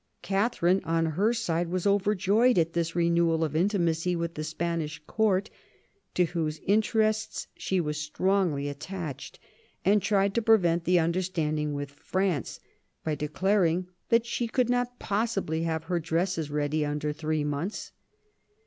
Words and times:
Katharine, 0.23 0.81
on 0.83 1.05
her 1.05 1.31
side, 1.31 1.67
was 1.69 1.85
over 1.85 2.15
joyed 2.15 2.57
at 2.57 2.73
this 2.73 2.95
renewal 2.95 3.43
of 3.43 3.55
intimacy 3.55 4.15
with 4.15 4.33
the 4.33 4.43
Spanish 4.43 4.99
Court, 5.05 5.51
to 6.15 6.25
whose 6.25 6.59
interests 6.65 7.45
she 7.55 7.79
was 7.79 7.99
strongly 7.99 8.67
attached, 8.67 9.37
and 9.85 10.01
tried 10.01 10.33
to 10.33 10.41
prevent 10.41 10.85
the 10.85 10.99
understanding 10.99 11.75
with 11.75 11.91
France, 11.91 12.59
by 13.03 13.13
declaring 13.13 13.89
that 14.09 14.25
she 14.25 14.47
could 14.47 14.71
not 14.71 14.97
possibly 14.97 15.61
have 15.65 15.83
her 15.83 15.99
dresses 15.99 16.49
ready 16.49 16.83
under 16.83 17.13
three 17.13 17.43
months. 17.43 17.91